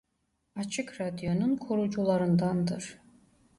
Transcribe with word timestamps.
Açık 0.55 1.01
Radyo'nun 1.01 1.57
kurucularındandır. 1.57 2.97